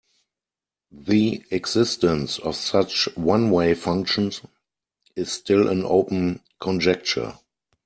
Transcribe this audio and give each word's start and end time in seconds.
The 0.91 1.43
existence 1.51 2.39
of 2.39 2.55
such 2.55 3.07
one-way 3.15 3.75
functions 3.75 4.41
is 5.15 5.31
still 5.31 5.67
an 5.69 5.83
open 5.85 6.41
conjecture. 6.59 7.37